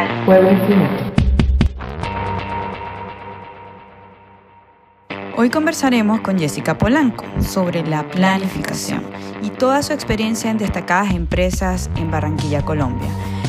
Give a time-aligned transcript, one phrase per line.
[0.00, 1.04] al pueblo infinito.
[5.36, 9.02] Hoy conversaremos con Jessica Polanco sobre la planificación
[9.42, 13.08] y toda su experiencia en destacadas empresas en Barranquilla, Colombia.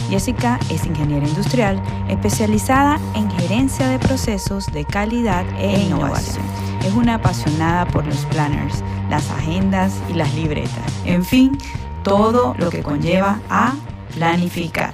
[0.09, 6.45] Jessica es ingeniera industrial especializada en gerencia de procesos de calidad e innovación.
[6.85, 11.01] Es una apasionada por los planners, las agendas y las libretas.
[11.05, 11.57] En fin,
[12.03, 13.73] todo lo que conlleva a
[14.15, 14.93] planificar.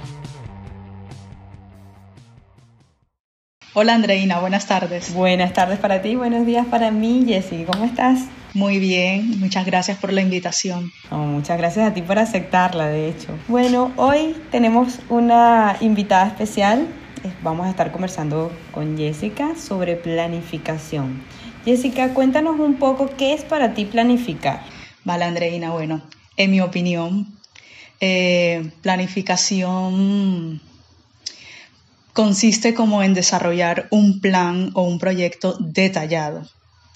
[3.80, 5.14] Hola Andreina, buenas tardes.
[5.14, 7.62] Buenas tardes para ti, buenos días para mí, Jessy.
[7.62, 8.24] ¿Cómo estás?
[8.52, 10.90] Muy bien, muchas gracias por la invitación.
[11.12, 13.38] muchas gracias a ti por aceptarla, de hecho.
[13.46, 16.88] Bueno, hoy tenemos una invitada especial.
[17.44, 21.22] Vamos a estar conversando con Jessica sobre planificación.
[21.64, 24.60] Jessica, cuéntanos un poco qué es para ti planificar.
[25.04, 26.02] Vale, Andreina, bueno,
[26.36, 27.28] en mi opinión,
[28.00, 30.62] eh, planificación
[32.18, 36.42] consiste como en desarrollar un plan o un proyecto detallado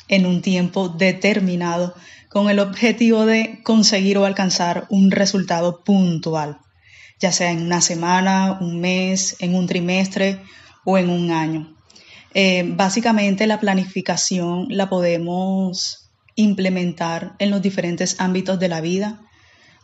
[0.08, 1.94] en un tiempo determinado
[2.28, 6.58] con el objetivo de conseguir o alcanzar un resultado puntual,
[7.20, 10.40] ya sea en una semana, un mes, en un trimestre
[10.84, 11.72] o en un año.
[12.34, 19.20] Eh, básicamente la planificación la podemos implementar en los diferentes ámbitos de la vida,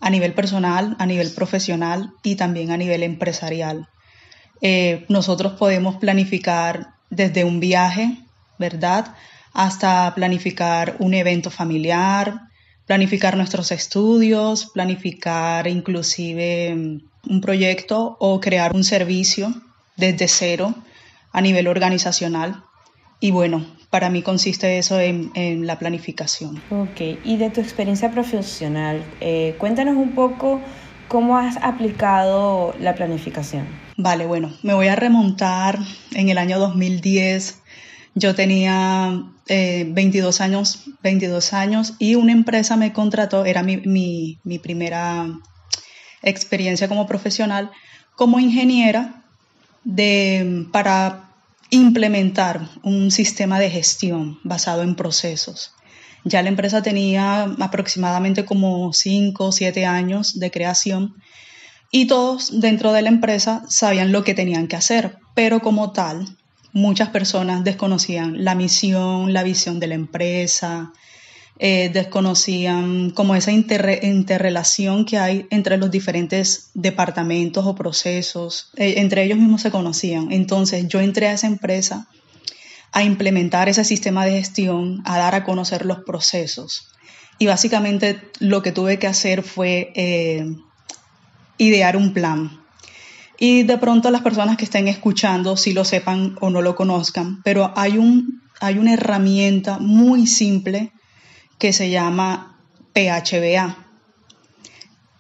[0.00, 3.89] a nivel personal, a nivel profesional y también a nivel empresarial.
[4.61, 8.19] Eh, nosotros podemos planificar desde un viaje,
[8.59, 9.15] ¿verdad?
[9.53, 12.48] Hasta planificar un evento familiar,
[12.87, 17.00] planificar nuestros estudios, planificar inclusive mm,
[17.31, 19.55] un proyecto o crear un servicio
[19.97, 20.75] desde cero
[21.33, 22.62] a nivel organizacional.
[23.20, 26.62] Y bueno, para mí consiste eso en, la planificación.
[26.70, 30.61] Ok, y de tu experiencia profesional, eh, cuéntanos un poco
[31.09, 33.88] cómo has aplicado la planificación.
[34.01, 35.77] Vale, bueno, me voy a remontar
[36.15, 37.59] en el año 2010.
[38.15, 43.78] Yo tenía 22 eh, años, 22 años y una empresa me contrató, era mi,
[44.45, 45.27] mi, primera
[46.22, 47.72] experiencia como profesional,
[48.15, 49.25] como ingeniera
[49.83, 51.33] de, para
[51.71, 55.72] implementar un sistema de gestión basado en procesos.
[56.22, 61.17] Ya la empresa tenía aproximadamente como 5 o 7 años de creación
[61.91, 66.37] y todos dentro de la empresa sabían lo que tenían que hacer, pero como tal,
[66.72, 70.93] muchas personas desconocían la misión, la visión de la empresa,
[71.60, 79.25] eh, desconocían como esa interrelación que hay entre los diferentes departamentos o procesos, eh, entre
[79.25, 80.31] ellos mismos se conocían.
[80.31, 82.06] Entonces yo entré a esa empresa
[82.93, 86.88] a implementar ese sistema de gestión, a dar a conocer los procesos.
[87.38, 90.47] Y básicamente lo que tuve que hacer fue eh,
[91.59, 92.61] idear un plan.
[93.39, 97.41] Y de pronto las personas que estén escuchando, si lo sepan o no lo conozcan,
[97.43, 100.93] pero hay, un, hay una herramienta muy simple
[101.59, 102.59] que se llama
[102.95, 103.77] PHBA.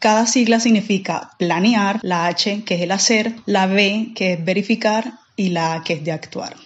[0.00, 5.14] Cada sigla significa planear, la H que es el hacer, la B que es verificar
[5.36, 6.56] y la A que es de actuar.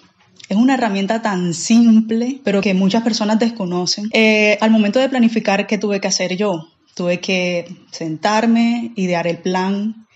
[0.49, 4.11] Es una herramienta tan simple, pero que muchas personas desconocen.
[4.13, 6.69] Eh, al momento de planificar, ¿qué tuve que hacer yo?
[6.95, 10.07] Tuve que sentarme, idear el plan,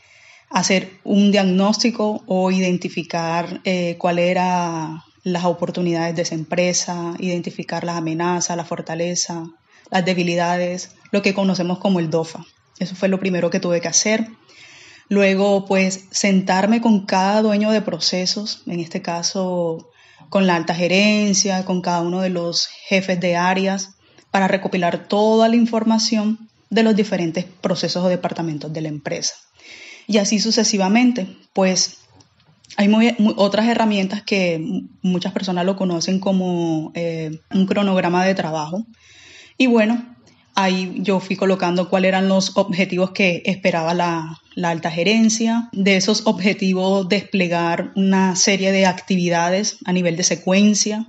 [0.51, 7.97] hacer un diagnóstico o identificar eh, cuáles eran las oportunidades de esa empresa, identificar las
[7.97, 9.45] amenazas, la fortaleza,
[9.91, 12.45] las debilidades, lo que conocemos como el DOFA.
[12.79, 14.29] Eso fue lo primero que tuve que hacer.
[15.09, 19.91] Luego, pues, sentarme con cada dueño de procesos, en este caso
[20.29, 23.97] con la alta gerencia, con cada uno de los jefes de áreas,
[24.31, 29.35] para recopilar toda la información de los diferentes procesos o departamentos de la empresa.
[30.07, 31.99] Y así sucesivamente, pues
[32.77, 32.89] hay
[33.37, 34.63] otras herramientas que
[35.03, 38.85] muchas personas lo conocen como eh, un cronograma de trabajo.
[39.57, 40.17] Y bueno,
[40.55, 45.69] ahí yo fui colocando cuáles eran los objetivos que esperaba la, la alta gerencia.
[45.73, 51.07] De esos objetivos desplegar una serie de actividades a nivel de secuencia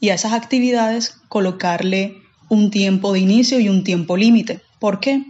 [0.00, 2.18] y a esas actividades colocarle
[2.48, 4.60] un tiempo de inicio y un tiempo límite.
[4.80, 5.22] ¿Por qué?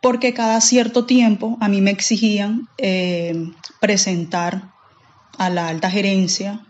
[0.00, 3.34] Porque cada cierto tiempo a mí me exigían eh,
[3.80, 4.72] presentar
[5.38, 6.66] a la alta gerencia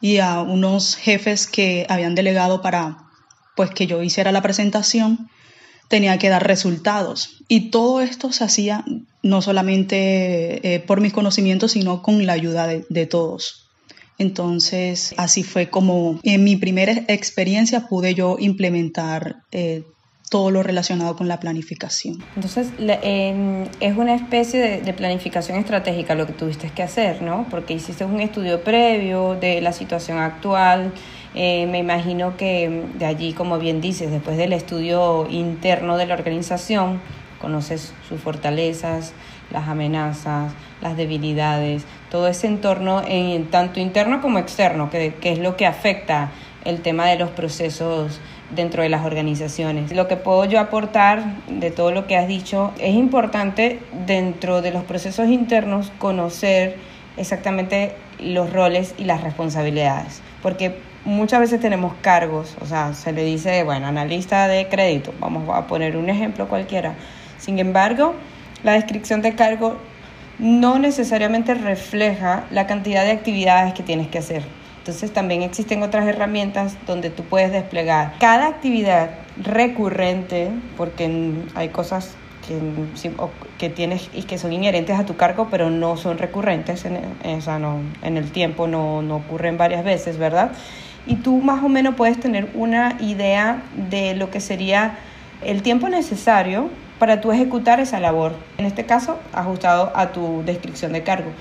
[0.00, 3.06] y a unos jefes que habían delegado para
[3.54, 5.30] pues que yo hiciera la presentación,
[5.88, 7.44] tenía que dar resultados.
[7.48, 8.84] Y todo esto se hacía
[9.22, 13.68] no solamente eh, por mis conocimientos, sino con la ayuda de, todos.
[14.18, 19.84] Entonces, así fue como en mi primera experiencia pude yo implementar eh,
[20.30, 22.22] todo lo relacionado con la planificación.
[22.34, 27.46] Entonces, es una especie de, planificación estratégica lo que tuviste que hacer, ¿no?
[27.50, 30.92] Porque hiciste un estudio previo de la situación actual.
[31.34, 36.14] Eh, me imagino que de allí, como bien dices, después del estudio interno de la
[36.14, 37.00] organización,
[37.40, 39.12] conoces sus fortalezas,
[39.52, 45.56] las amenazas, las debilidades, todo ese entorno en tanto interno como externo, que es lo
[45.56, 46.32] que afecta
[46.66, 48.20] el tema de los procesos
[48.54, 49.92] dentro de las organizaciones.
[49.92, 54.70] Lo que puedo yo aportar de todo lo que has dicho, es importante dentro de
[54.70, 56.76] los procesos internos conocer
[57.16, 63.24] exactamente los roles y las responsabilidades, porque muchas veces tenemos cargos, o sea, se le
[63.24, 66.94] dice, bueno, analista de crédito, vamos a poner un ejemplo cualquiera.
[67.38, 68.14] Sin embargo,
[68.62, 69.76] la descripción de cargo
[70.38, 74.42] no necesariamente refleja la cantidad de actividades que tienes que hacer.
[74.86, 79.10] Entonces también existen otras herramientas donde tú puedes desplegar cada actividad
[79.42, 82.14] recurrente, porque hay cosas
[83.58, 87.00] que, tienes y que son inherentes a tu cargo, pero no son recurrentes, en,
[87.60, 90.52] no, en el tiempo no, no ocurren varias veces, ¿verdad?
[91.04, 94.98] Y tú más o menos puedes tener una idea de lo que sería
[95.42, 100.92] el tiempo necesario para tú ejecutar esa labor, en este caso ajustado a tu descripción
[100.92, 101.32] de cargo.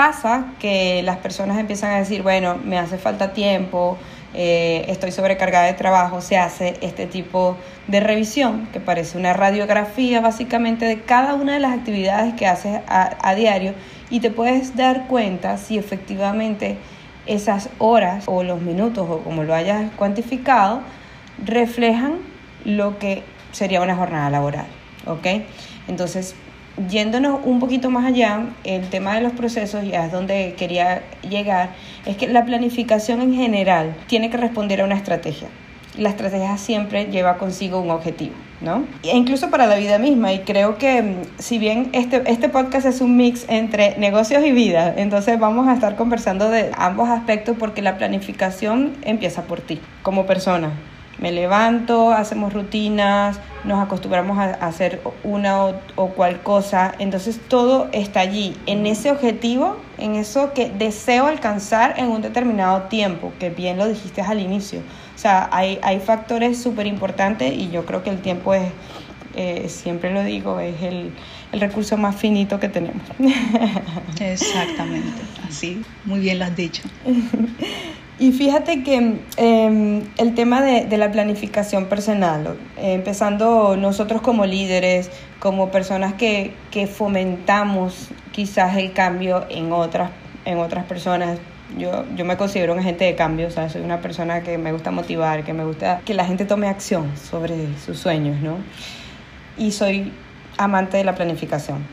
[0.00, 3.98] Pasa que las personas empiezan a decir, bueno, me hace falta tiempo,
[4.32, 10.22] eh, estoy sobrecargada de trabajo, se hace este tipo de revisión, que parece una radiografía
[10.22, 13.74] básicamente de cada una de las actividades que haces a, diario
[14.08, 16.78] y te puedes dar cuenta si efectivamente
[17.26, 20.80] esas horas o los minutos o como lo hayas cuantificado
[21.44, 22.20] reflejan
[22.64, 24.66] lo que sería una jornada laboral.
[25.06, 25.26] ¿ok?
[25.88, 26.34] Entonces,
[26.88, 31.70] yéndonos un poquito más allá, el tema de los procesos, ya es donde quería llegar,
[32.06, 35.48] es que la planificación en general tiene que responder a una estrategia.
[35.98, 38.84] La estrategia siempre lleva consigo un objetivo, ¿no?
[39.02, 40.32] E incluso para la vida misma.
[40.32, 44.52] Y creo que mm, si bien este, este podcast es un mix entre negocios y
[44.52, 49.80] vida, entonces vamos a estar conversando de ambos aspectos porque la planificación empieza por ti,
[50.02, 50.70] como persona,
[51.20, 58.20] me levanto, hacemos rutinas, nos acostumbramos a hacer una o, cual cosa, entonces todo está
[58.20, 63.76] allí, en ese objetivo, en eso que deseo alcanzar en un determinado tiempo, que bien
[63.76, 64.80] lo dijiste al inicio.
[65.14, 68.72] O sea, hay, hay factores súper importantes y yo creo que el tiempo es,
[69.36, 71.12] eh, siempre lo digo, es el,
[71.52, 73.02] el recurso más finito que tenemos.
[74.20, 76.82] Exactamente, así, muy bien lo has dicho.
[78.20, 85.70] Y fíjate que em, el tema de, la planificación personal, empezando nosotros como líderes, como
[85.70, 86.52] personas que,
[86.86, 90.10] fomentamos quizás el cambio en otras,
[90.44, 91.38] en otras personas,
[91.78, 94.72] yo, yo me considero un agente de cambio, o sea, soy una persona que me
[94.72, 98.58] gusta motivar, que me gusta que la gente tome acción sobre sus sueños, ¿no?
[99.56, 100.12] Y soy
[100.58, 101.86] amante de la planificación.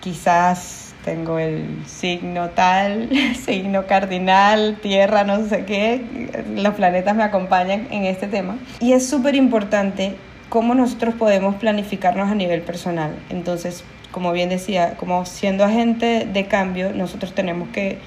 [0.00, 3.08] Quizás tengo el signo tal,
[3.44, 8.56] signo cardinal, tierra, no sé qué, los planetas me acompañan en este tema.
[8.80, 10.16] Y es súper importante
[10.48, 13.16] cómo nosotros podemos planificarnos a nivel personal.
[13.30, 17.98] Entonces, como bien decía, como siendo agente de cambio, nosotros tenemos que,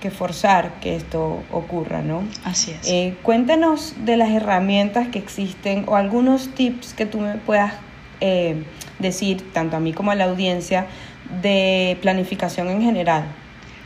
[0.00, 2.22] que forzar que esto ocurra, ¿no?
[2.44, 2.88] Así es.
[2.88, 7.74] Eh, cuéntanos de las herramientas que existen o algunos tips que tú me puedas
[8.20, 8.62] eh,
[8.98, 10.86] decir, tanto a mí como a la audiencia,
[11.42, 13.24] de planificación en general?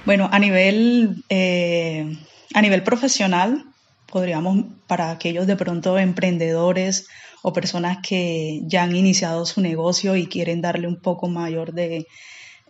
[0.05, 2.17] Bueno, a nivel, eh,
[2.55, 3.65] a nivel profesional,
[4.07, 7.07] podríamos, para aquellos de pronto emprendedores
[7.43, 12.07] o personas que ya han iniciado su negocio y quieren darle un poco mayor de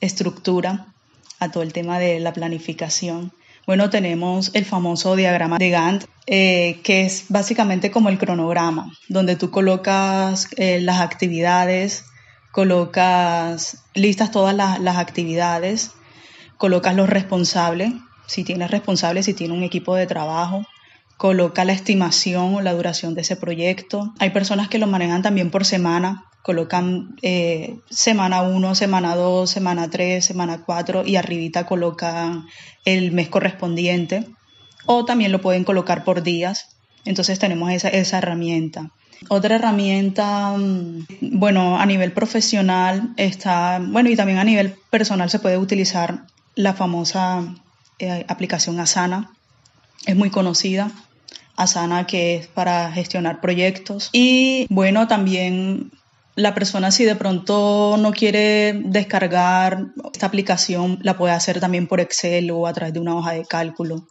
[0.00, 0.86] estructura
[1.38, 3.32] a todo el tema de la planificación.
[3.66, 9.36] Bueno, tenemos el famoso diagrama de Gantt, eh, que es básicamente como el cronograma, donde
[9.36, 12.04] tú colocas eh, las actividades,
[12.52, 15.92] colocas, listas todas las, actividades,
[16.58, 17.92] colocas los responsables,
[18.26, 20.64] si tienes responsables, si tiene un equipo de trabajo,
[21.16, 24.12] coloca la estimación o la duración de ese proyecto.
[24.18, 29.88] Hay personas que lo manejan también por semana, colocan eh, semana 1, semana 2, semana
[29.88, 32.46] 3, semana 4 y arribita colocan
[32.84, 34.26] el mes correspondiente
[34.84, 36.76] o también lo pueden colocar por días.
[37.04, 38.90] Entonces tenemos esa, esa herramienta.
[39.28, 45.38] Otra herramienta, mm, bueno, a nivel profesional está, bueno, y también a nivel personal se
[45.38, 47.54] puede utilizar la famosa
[47.98, 49.30] eh, aplicación Asana.
[50.06, 50.90] Es muy conocida.
[51.56, 54.10] Asana que es para gestionar proyectos.
[54.12, 55.92] Y bueno, también
[56.34, 62.00] la persona si de pronto no quiere descargar esta aplicación, la puede hacer también por
[62.00, 64.06] Excel o a través de una hoja de cálculo,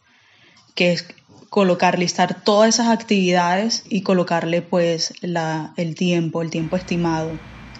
[0.75, 1.07] que es
[1.51, 7.29] colocar, listar todas esas actividades y colocarle pues la, el tiempo, el tiempo estimado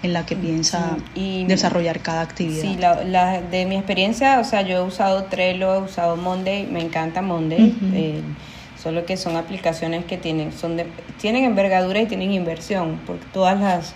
[0.04, 2.64] en la que piensa desarrollar cada actividad.
[2.64, 6.82] Sí, la, de mi experiencia, o sea, yo he usado Trello, he usado Monday, me
[6.82, 8.22] encanta Monday, eh,
[8.78, 10.88] solo que son aplicaciones que tienen, son de,
[11.22, 13.94] tienen envergadura y tienen inversión, porque todas las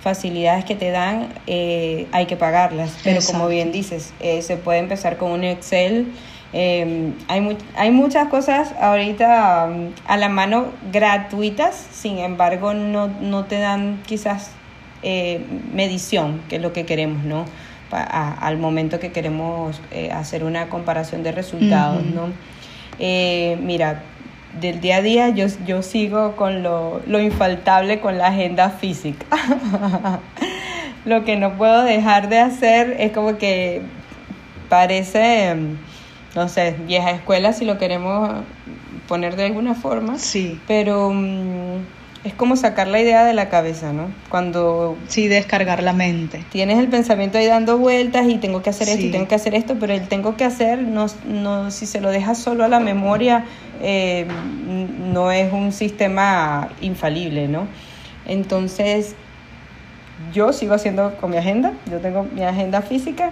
[0.00, 4.78] facilidades que te dan eh, hay que pagarlas, pero como bien dices, eh, se puede
[4.78, 6.06] empezar con un Excel.
[6.52, 13.58] Hay, hay muchas cosas ahorita um, a la mano gratuitas, sin embargo no, no te
[13.58, 14.52] dan quizás
[15.02, 17.44] eh, medición, que es lo que queremos, ¿no?
[17.90, 22.28] al momento que queremos eh, hacer una comparación de resultados, ¿no?
[22.98, 24.02] Eh, mira,
[24.60, 29.24] del día a día yo, yo sigo con lo, lo infaltable con la agenda física.
[31.04, 33.82] lo que no puedo dejar de hacer es como que
[34.68, 35.56] parece,
[36.34, 38.42] no sé, vieja escuela si lo queremos
[39.06, 40.18] poner de alguna forma.
[40.18, 40.60] Sí.
[40.66, 41.10] Pero...
[41.12, 44.10] Mm, es como sacar la idea de la cabeza, ¿no?
[44.28, 44.96] Cuando...
[45.06, 46.44] Sí, descargar la mente.
[46.50, 49.54] Tienes el pensamiento ahí dando vueltas y tengo que hacer esto y tengo que hacer
[49.54, 52.80] esto, pero el tengo que hacer, no, no, si se lo dejas solo a la
[52.80, 53.44] memoria,
[53.80, 54.26] eh,
[55.12, 57.66] no es un sistema infalible, ¿no?
[58.26, 59.14] Entonces,
[60.32, 63.30] yo sigo haciendo con mi agenda, yo tengo mi agenda física,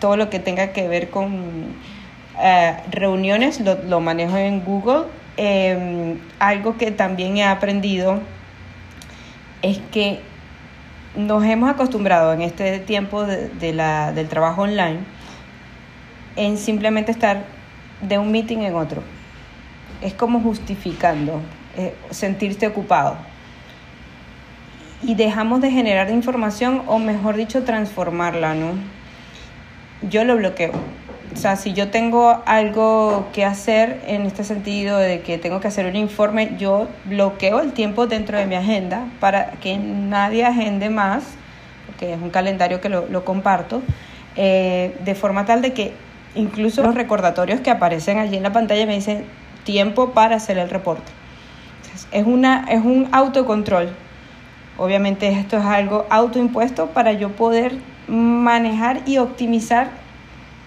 [0.00, 1.44] todo lo que tenga que ver con
[2.40, 5.04] eh, reuniones lo, lo manejo en Google
[5.36, 8.20] Em, algo que también he aprendido
[9.62, 10.20] es que
[11.16, 15.00] nos hemos acostumbrado en este tiempo de, la, del trabajo online
[16.36, 17.44] en simplemente estar
[18.00, 19.02] de un meeting en otro.
[20.02, 21.40] Es como justificando,
[21.76, 23.16] eh, sentirse ocupado.
[25.02, 28.72] Y dejamos de generar información o mejor dicho transformarla, ¿no?
[30.08, 30.72] Yo lo bloqueo
[31.34, 35.66] o sea, si yo tengo algo que hacer en este sentido de que tengo que
[35.66, 40.90] hacer un informe, yo bloqueo el tiempo dentro de mi agenda para que nadie agende
[40.90, 41.24] más,
[41.86, 43.82] porque es un calendario que lo, comparto,
[44.36, 45.92] eh, de forma tal de que
[46.36, 49.24] incluso los recordatorios que aparecen allí en la pantalla me dicen
[49.64, 51.10] tiempo para hacer el reporte.
[52.12, 53.88] es, una, es un autocontrol.
[54.78, 57.72] Obviamente esto es algo autoimpuesto para yo poder
[58.06, 60.03] manejar y optimizar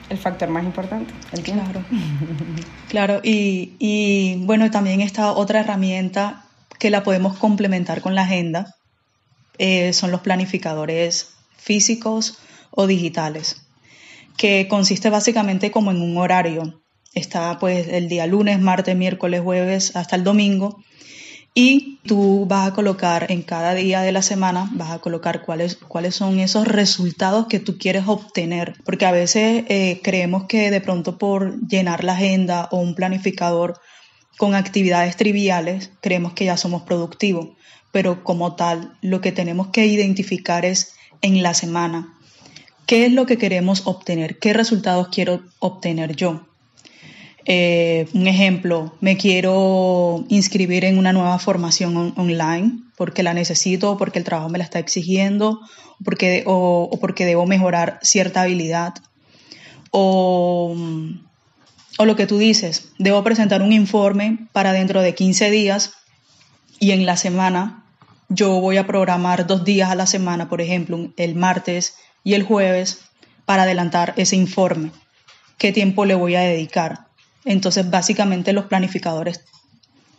[0.09, 1.65] el factor más importante, el tiempo.
[1.65, 1.85] Claro,
[2.89, 6.45] claro y, y bueno, también está otra herramienta
[6.79, 8.75] que la podemos complementar con la agenda,
[9.57, 12.37] eh, son los planificadores físicos
[12.71, 13.65] o digitales,
[14.37, 16.81] que consiste básicamente como en un horario.
[17.13, 20.83] Está pues el día lunes, martes, miércoles, jueves hasta el domingo
[21.59, 25.75] y tú vas a colocar en cada día de la semana, vas a colocar cuáles,
[25.75, 30.81] cuáles son esos resultados que tú quieres obtener, porque a veces eh, creemos que de
[30.81, 33.79] pronto por llenar la agenda o un planificador
[34.37, 37.57] con actividades triviales, creemos que ya somos productivos,
[37.91, 42.13] pero como tal, lo que tenemos que identificar es en la semana,
[42.85, 46.45] qué es lo que queremos obtener, qué resultados quiero obtener yo.
[47.49, 54.19] Eh, un ejemplo, me quiero inscribir en una nueva formación online porque la necesito porque
[54.19, 58.95] el trabajo me la está exigiendo o porque, o, porque debo mejorar cierta habilidad.
[59.91, 60.75] O,
[61.97, 65.93] o lo que tú dices, debo presentar un informe para dentro de 15 días
[66.79, 67.85] y en la semana
[68.27, 72.43] yo voy a programar dos días a la semana, por ejemplo, el martes y el
[72.43, 73.05] jueves,
[73.45, 74.91] para adelantar ese informe.
[75.57, 77.06] ¿Qué tiempo le voy a dedicar?
[77.47, 79.43] Entonces, básicamente los planificadores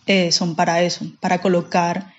[0.07, 2.15] eh, son para eso, para colocar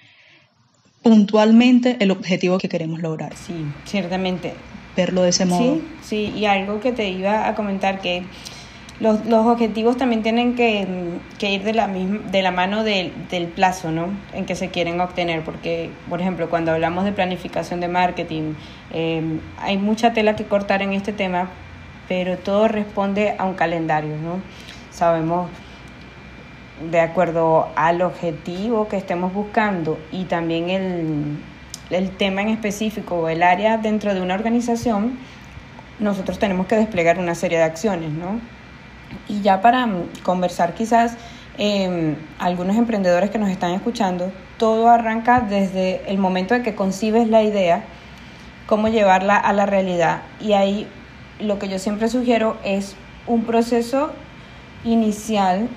[1.01, 3.35] puntualmente el objetivo que queremos lograr.
[3.35, 4.53] Sí, ciertamente.
[4.95, 5.75] Verlo de ese modo.
[5.75, 8.23] Sí, sí, y algo que te iba a comentar que
[8.99, 10.85] los, objetivos también tienen que,
[11.41, 13.11] ir de la, de la mano del,
[13.55, 14.09] plazo ¿no?
[14.33, 18.53] en que se quieren obtener, porque, por ejemplo, cuando hablamos de planificación de marketing,
[18.91, 21.49] eh, hay mucha tela que cortar en este tema,
[22.07, 24.41] pero todo responde a un calendario, ¿no?
[24.99, 25.49] Sabemos
[26.91, 30.69] de acuerdo al objetivo que estemos buscando y también
[31.89, 35.17] el, tema en específico o el área dentro de una organización,
[35.99, 38.39] nosotros tenemos que desplegar una serie de acciones, ¿no?
[39.27, 39.87] Y ya para
[40.23, 41.15] conversar quizás
[41.57, 47.27] eh, algunos emprendedores que nos están escuchando, todo arranca desde el momento de que concibes
[47.27, 47.83] la idea,
[48.67, 50.21] cómo llevarla a la realidad.
[50.39, 50.87] Y ahí
[51.39, 52.95] lo que yo siempre sugiero es
[53.27, 54.11] un proceso
[54.83, 55.67] inicial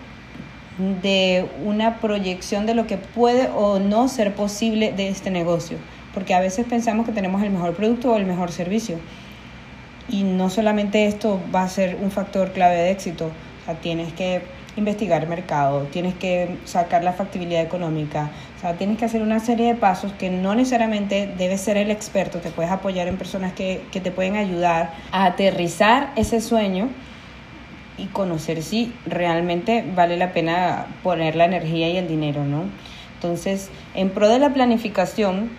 [1.03, 5.79] de una proyección de lo que puede o no ser posible de este negocio,
[6.15, 8.99] porque a veces pensamos que tenemos el mejor producto o el mejor servicio.
[10.09, 14.13] Y no solamente esto va a ser un factor clave de éxito, o sea, tienes
[14.13, 14.43] que
[14.75, 19.67] investigar mercado, tienes que sacar la factibilidad económica, o sea, tienes que hacer una serie
[19.67, 23.83] de pasos que no necesariamente debes ser el experto, te puedes apoyar en personas que,
[23.93, 26.89] que te pueden ayudar a aterrizar ese sueño
[28.03, 32.65] y conocer si realmente vale la pena poner la energía y el dinero, ¿no?
[33.15, 35.51] Entonces, en pro de la planificación,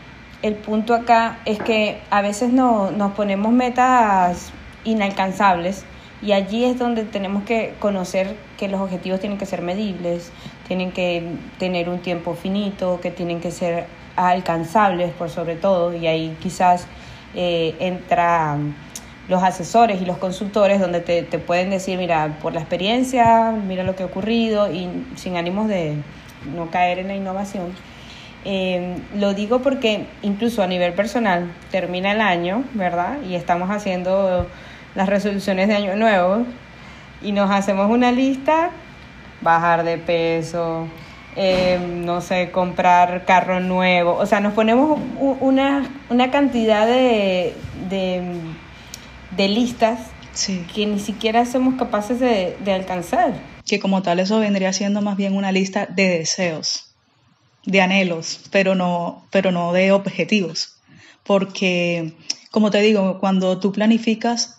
[0.42, 4.52] el punto acá es que a veces no, nos ponemos metas
[4.84, 5.86] inalcanzables
[6.22, 10.32] y allí es donde tenemos que conocer que los objetivos tienen que ser medibles,
[10.68, 11.24] tienen que
[11.60, 13.86] tener un tiempo finito, que tienen que ser
[14.18, 16.88] alcanzables por sobre todo, y ahí quizás
[17.36, 18.58] eh, entra
[19.28, 23.84] los asesores y los consultores donde te, te, pueden decir, mira, por la experiencia, mira
[23.84, 25.96] lo que ha ocurrido y sin ánimos de
[26.56, 27.74] no caer en la innovación.
[28.46, 33.18] Eh, lo digo porque incluso a nivel personal termina el año, ¿verdad?
[33.28, 34.46] Y estamos haciendo
[34.96, 36.46] las resoluciones de año nuevo
[37.22, 38.72] y nos hacemos una lista,
[39.42, 40.88] bajar de peso,
[41.38, 45.00] eh, no sé, comprar carro nuevo, o sea, nos ponemos
[45.40, 47.56] una, una cantidad de,
[47.90, 48.22] de,
[49.38, 50.00] listas
[50.74, 53.34] que ni siquiera somos capaces de, de alcanzar.
[53.66, 56.96] Que como tal eso vendría siendo más bien una lista de deseos,
[57.66, 60.80] de anhelos, pero no, pero no de objetivos.
[61.24, 62.14] Porque,
[62.52, 64.58] como te digo, cuando tú planificas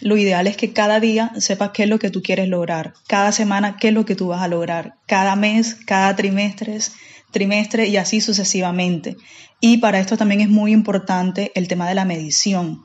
[0.00, 3.32] lo ideal es que cada día sepas qué es lo que tú quieres lograr, cada
[3.32, 6.78] semana qué es lo que tú vas a lograr, cada mes, cada trimestre,
[7.30, 9.16] trimestre y así sucesivamente.
[9.60, 12.84] Y para esto también es muy importante el tema de la medición.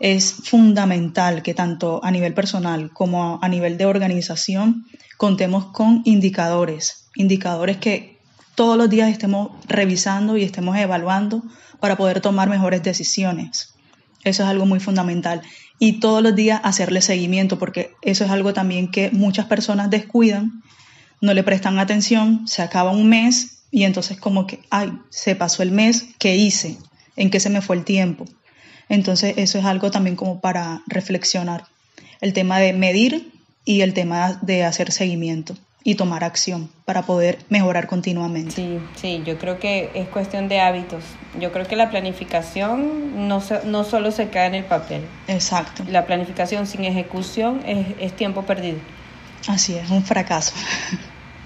[0.00, 4.86] Es fundamental que tanto a nivel personal como a nivel de organización
[5.18, 8.18] contemos con indicadores, indicadores que
[8.54, 11.42] todos los días estemos revisando y estemos evaluando
[11.80, 13.74] para poder tomar mejores decisiones.
[14.24, 15.42] Eso es algo muy fundamental
[15.78, 20.62] y todos los días hacerle seguimiento, porque eso es algo también que muchas personas descuidan,
[21.20, 25.62] no le prestan atención, se acaba un mes y entonces como que, ay, se pasó
[25.62, 26.78] el mes, ¿qué hice?
[27.16, 28.26] ¿En qué se me fue el tiempo?
[28.90, 31.64] Entonces eso es algo también como para reflexionar.
[32.20, 33.32] El tema de medir
[33.64, 38.50] y el tema de hacer seguimiento y tomar acción para poder mejorar continuamente.
[38.50, 41.02] Sí, sí, yo creo que es cuestión de hábitos.
[41.38, 45.02] Yo creo que la planificación no, no solo se cae en el papel.
[45.28, 45.84] Exacto.
[45.88, 48.78] La planificación sin ejecución es, es tiempo perdido.
[49.46, 50.52] Así es, un fracaso.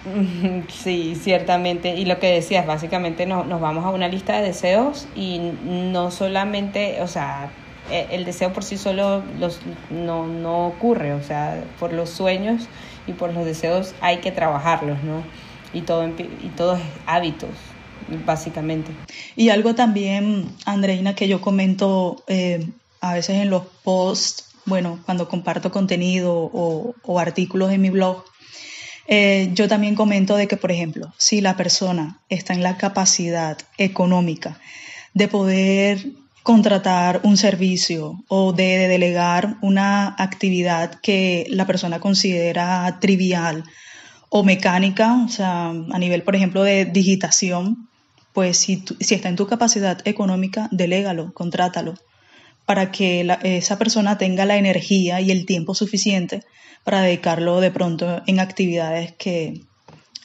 [0.69, 1.95] Sí, ciertamente.
[1.95, 6.11] Y lo que decías, básicamente nos, nos vamos a una lista de deseos y no
[6.11, 7.51] solamente, o sea,
[7.91, 12.69] e, el deseo por sí solo los, no, no ocurre, o sea, por los sueños
[13.07, 15.23] y por los deseos hay que trabajarlos, ¿no?
[15.73, 17.51] Y todo, y todos hábitos,
[18.25, 18.93] básicamente.
[19.35, 22.65] Y algo también, Andreina, que yo comento eh,
[23.01, 28.25] a veces en los posts, bueno, cuando comparto contenido o, o artículos en mi blog,
[29.07, 33.59] eh, yo también comento de que, por ejemplo, si la persona está en la capacidad
[33.77, 34.59] económica
[35.13, 36.07] de poder
[36.43, 43.65] contratar un servicio o de delegar una actividad que la persona considera trivial
[44.29, 47.89] o mecánica, o sea, a nivel, por ejemplo, de digitación,
[48.33, 51.95] pues si, si está en tu capacidad económica, delégalo, contrátalo,
[52.67, 56.43] para que esa persona tenga la energía y el tiempo suficiente
[56.85, 59.61] para dedicarlo de pronto en actividades que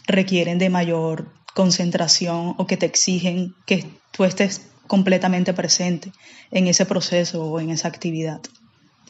[0.08, 6.12] requieren de mayor concentración o que te exigen que tú estés completamente presente
[6.52, 8.42] en ese proceso o en esa actividad.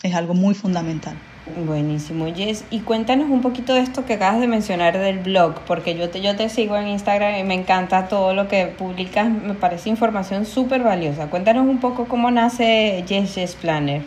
[0.03, 1.17] Es algo muy fundamental.
[1.65, 2.63] Buenísimo, Jess.
[2.69, 6.21] Y cuéntanos un poquito de esto que acabas de mencionar del blog, porque yo te,
[6.21, 10.45] yo te sigo en Instagram y me encanta todo lo que publicas, me parece información
[10.45, 11.29] súper valiosa.
[11.29, 14.03] Cuéntanos un poco cómo nace Yes Yes Planner.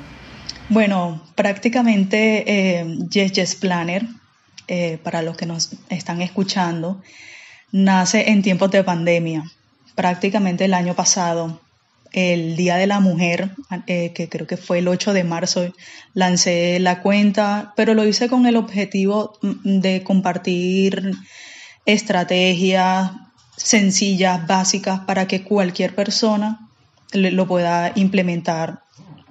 [0.69, 2.45] Bueno, prácticamente
[2.81, 4.07] eh, Yes Yes Planner,
[4.69, 7.03] eh, para los que nos están escuchando,
[7.73, 9.45] nace en tiempos de pandemia
[9.95, 11.61] prácticamente el año pasado,
[12.13, 13.51] el Día de la Mujer,
[13.87, 15.73] eh, que creo que fue el 8 de marzo,
[16.15, 21.13] lancé la cuenta, pero lo hice con el objetivo mm, de compartir
[21.87, 23.13] estrategias
[23.57, 26.69] sencillas, básicas, para que cualquier persona
[27.13, 28.83] lo pueda implementar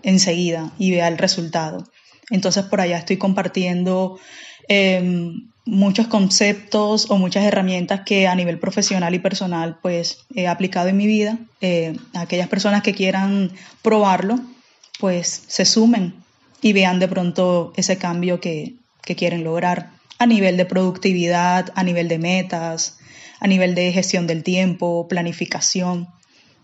[0.04, 1.86] enseguida y vea el resultado.
[2.30, 4.20] Entonces por allá estoy compartiendo
[4.68, 10.90] em, muchos conceptos o muchas herramientas que a nivel profesional y personal pues he aplicado
[10.90, 11.38] en mi vida.
[11.62, 14.40] Eh, aquellas personas que quieran probarlo
[15.00, 16.14] pues se sumen
[16.62, 18.76] y vean de pronto ese cambio que,
[19.18, 22.98] quieren lograr a nivel de productividad, a nivel de metas,
[23.42, 26.08] a nivel de gestión del tiempo, planificación.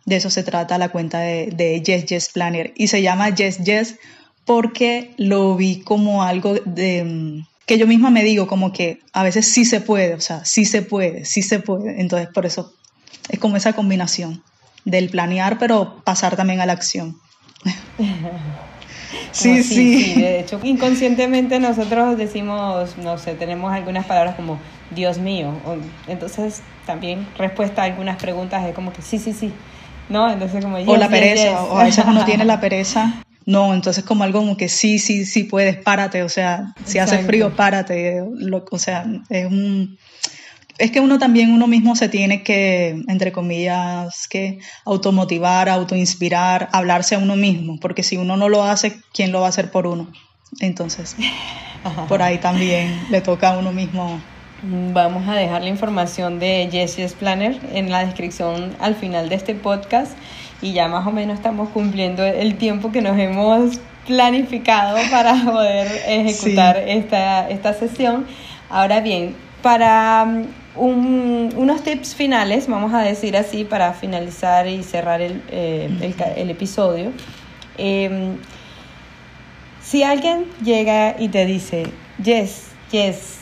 [0.06, 3.58] De eso se trata la cuenta de, de Yes Yes Planner y se llama Yes
[3.66, 3.96] Yes
[4.46, 9.46] porque lo vi como algo de que yo misma me digo como que a veces
[9.46, 12.00] sí se puede, o sea, sí se puede, sí se puede.
[12.02, 12.74] Entonces, por eso
[13.28, 14.42] es como esa combinación
[14.86, 17.18] del planear, pero pasar también a la acción.
[19.34, 24.60] sí, sí, De hecho, inconscientemente nosotros decimos, no sé, tenemos algunas palabras como
[24.92, 25.52] Dios mío.
[26.08, 29.52] entonces, también respuesta a algunas preguntas es como que sí, sí, sí.
[30.08, 30.32] ¿No?
[30.32, 34.26] Entonces, como, o la pereza, o a veces uno tiene la pereza no, entonces como
[34.26, 38.78] algo como que sí, sí, sí puedes, párate, o sea, si hace frío, párate, o
[38.78, 39.98] sea, es un...
[40.78, 47.16] Es que uno también, uno mismo se tiene que, entre comillas, que automotivar, autoinspirar, hablarse
[47.16, 49.88] a uno mismo, porque si uno no lo hace, ¿quién lo va a hacer por
[49.88, 50.12] uno?
[50.60, 51.16] Entonces,
[52.10, 54.20] por ahí también le toca a uno mismo.
[54.62, 59.56] Vamos a dejar la información de Jessie Planner en la descripción al final de este
[59.56, 60.18] podcast
[60.62, 65.88] y ya más o menos estamos cumpliendo el tiempo que nos hemos planificado para poder
[66.08, 68.26] ejecutar esta, esta sesión.
[68.70, 70.26] Ahora bien, para
[70.76, 76.50] um, unos tips finales, vamos a decir así, para finalizar y cerrar el, eh, el,
[76.50, 77.12] episodio.
[77.78, 78.38] Em,
[79.82, 81.88] si alguien llega y te dice,
[82.24, 83.40] yes, yes,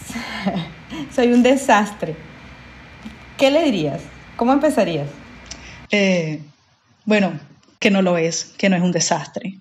[1.16, 2.16] soy un desastre,
[3.38, 4.02] ¿qué le dirías?
[4.36, 5.08] ¿Cómo empezarías?
[5.92, 6.40] Eh,
[7.06, 7.40] bueno,
[7.80, 9.60] que no lo es, que no es un desastre,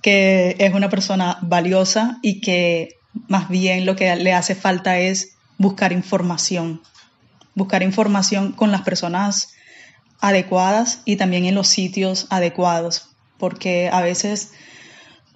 [0.00, 2.96] que es una persona valiosa y que
[3.28, 6.80] más bien lo que le hace falta es buscar información,
[7.54, 9.54] buscar información con las personas
[10.20, 14.52] adecuadas y también en los sitios adecuados, porque a veces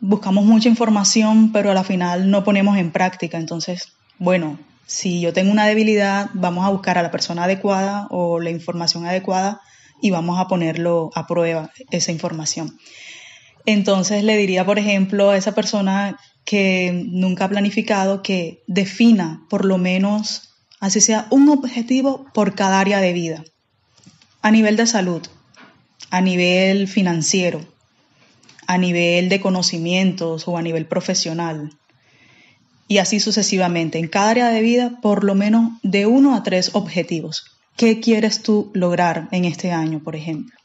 [0.01, 3.37] buscamos mucha información, pero a la final no ponemos en práctica.
[3.39, 8.39] Entonces, bueno, si yo tengo una debilidad, vamos a buscar a la persona adecuada o
[8.39, 9.61] la información adecuada
[10.00, 12.78] y vamos a ponerlo a prueba, esa información.
[13.64, 19.64] Entonces le diría, por ejemplo, a esa persona que nunca ha planificado que defina por
[19.64, 23.44] lo menos, así sea, un objetivo por cada área de vida,
[24.42, 25.22] a nivel de salud,
[26.11, 27.61] a nivel financiero,
[28.68, 31.76] a nivel de conocimientos o a nivel profesional.
[32.87, 36.70] Y así sucesivamente, en cada área de vida, por lo menos de uno a tres
[36.74, 40.57] objetivos ¿Qué quieres tú lograr en este año, por ejemplo?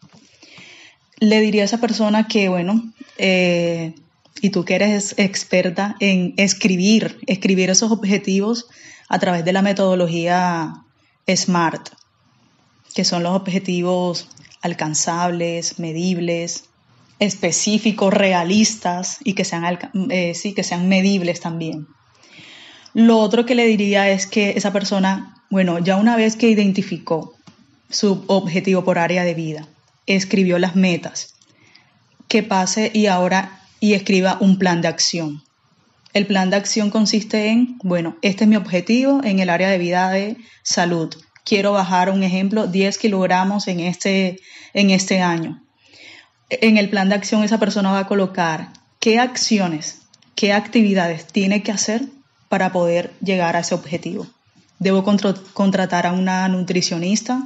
[1.20, 3.94] Le diría a esa persona que, bueno, eh,
[4.42, 8.68] y tú que eres experta en escribir, escribir esos objetivos
[9.10, 10.74] a través de la metodología
[11.28, 11.90] SMART,
[12.96, 14.30] que son los objetivos
[14.62, 16.66] alcanzables, medibles,
[17.20, 19.78] específicos, realistas y que sean,
[20.10, 21.88] eh, sí, que sean medibles también.
[22.94, 27.36] Lo otro que le diría es que esa persona bueno, ya una vez que identificó
[27.90, 29.68] su objetivo por área de vida,
[30.06, 31.36] escribió las metas,
[32.30, 35.44] que pase y ahora y escriba un plan de acción.
[36.14, 39.78] El plan de acción consiste en, bueno, este es mi objetivo en el área de
[39.78, 41.14] vida de salud.
[41.44, 44.40] Quiero bajar, un ejemplo, 10 kilogramos en este,
[44.74, 45.62] en este año.
[46.50, 48.70] En el plan de acción esa persona va a colocar
[49.02, 52.04] qué acciones, qué actividades tiene que hacer
[52.48, 54.28] para poder llegar a ese objetivo
[54.82, 57.46] debo contratar a una nutricionista,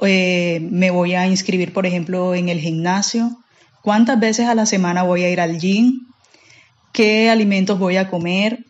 [0.00, 3.38] eh, me voy a inscribir, por ejemplo, en el gimnasio,
[3.82, 6.06] cuántas veces a la semana voy a ir al gym,
[6.92, 8.64] qué alimentos voy a comer,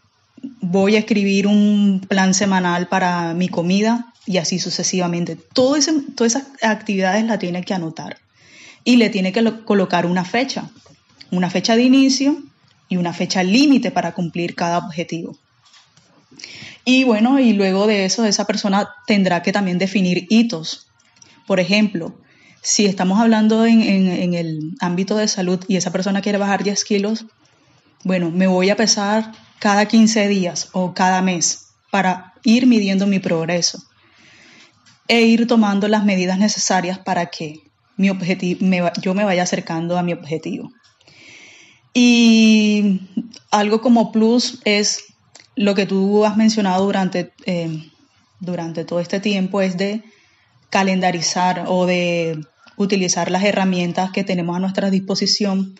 [0.60, 5.36] voy a escribir un plan semanal para mi comida y así sucesivamente.
[5.36, 5.88] todas
[6.20, 8.18] esas actividades la tiene que anotar
[8.82, 10.68] y le tiene que colocar una fecha,
[11.30, 12.42] una fecha de inicio
[12.88, 15.38] y una fecha límite para cumplir cada objetivo.
[16.90, 20.88] Y bueno, y luego de eso, esa persona tendrá que también definir hitos.
[21.46, 22.18] Por ejemplo,
[22.62, 27.26] si estamos hablando en, el ámbito de salud y esa persona quiere bajar 10 kilos,
[28.04, 33.18] bueno, me voy a pesar cada 15 días o cada mes para ir midiendo mi
[33.18, 33.82] progreso
[35.08, 37.60] e ir tomando las medidas necesarias para que
[37.98, 38.60] mi objetivo,
[39.02, 40.72] yo me vaya acercando a mi objetivo.
[41.92, 43.02] Y
[43.50, 45.04] algo como plus es
[45.58, 47.90] lo que tú has mencionado durante, eh,
[48.38, 50.04] durante todo este tiempo es de
[50.70, 55.74] calendarizar o de utilizar las herramientas que tenemos a nuestra disposición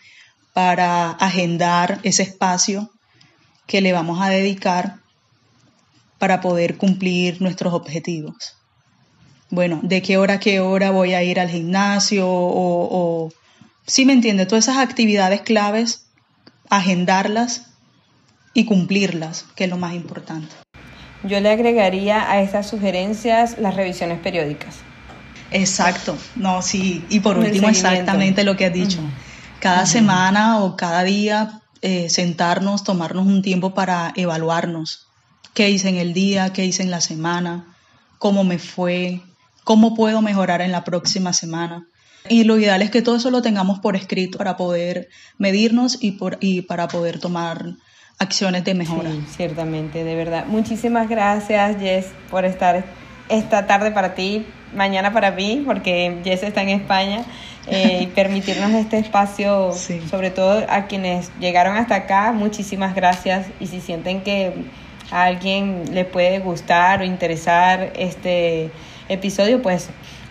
[0.52, 2.90] para agendar ese espacio
[3.68, 4.96] que le vamos a dedicar
[6.18, 8.56] para poder cumplir nuestros objetivos.
[9.48, 13.32] Bueno, de qué hora a qué hora voy a ir al gimnasio o, o
[13.86, 16.06] si me entiende, todas esas actividades claves,
[16.68, 17.67] agendarlas
[18.58, 20.52] y cumplirlas, que es lo más importante.
[21.22, 24.78] Yo le agregaría a estas sugerencias las revisiones periódicas.
[25.52, 28.98] Exacto, no, sí, y por último exactamente lo que has dicho.
[29.60, 35.06] Cada semana o cada día eh, sentarnos, tomarnos un tiempo para evaluarnos.
[35.54, 36.52] ¿Qué hice en el día?
[36.52, 37.76] ¿Qué hice en la semana?
[38.18, 39.20] ¿Cómo me fue?
[39.62, 41.86] ¿Cómo puedo mejorar en la próxima semana?
[42.28, 46.12] Y lo ideal es que todo eso lo tengamos por escrito para poder medirnos y,
[46.12, 47.76] por, y para poder tomar
[48.18, 49.10] acciones de mejora.
[49.10, 50.46] Sí, ciertamente, de verdad.
[50.46, 52.84] Muchísimas gracias, Jess, por estar
[53.28, 57.24] esta tarde para ti, mañana para mí, porque Jess está en España,
[57.66, 59.72] eh, y permitirnos este espacio,
[60.10, 63.46] sobre todo a quienes llegaron hasta acá, muchísimas gracias.
[63.60, 64.52] Y si sienten que
[65.10, 68.70] a alguien le puede gustar o interesar este
[69.08, 69.90] episodio, pues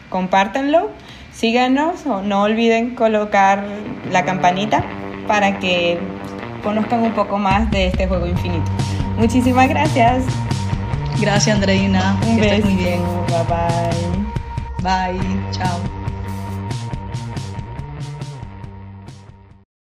[0.10, 0.92] compártanlo,
[1.34, 3.64] síganos o no olviden colocar
[4.12, 4.84] la campanita
[5.28, 6.00] para que
[6.64, 8.72] conozcan un poco más de este juego infinito.
[9.18, 10.24] Muchísimas gracias.
[11.20, 12.18] Gracias, Andreina.
[12.28, 12.66] Un beso.
[12.66, 13.02] muy bien.
[13.28, 13.44] Bye
[14.84, 15.20] bye.
[15.20, 15.52] Bye.
[15.52, 15.97] Chao.